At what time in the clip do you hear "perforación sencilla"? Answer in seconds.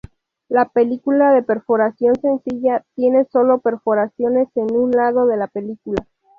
1.43-2.83